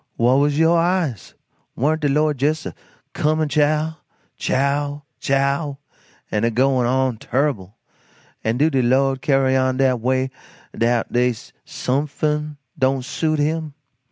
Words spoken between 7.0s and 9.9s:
turrible an' do de Lord carry on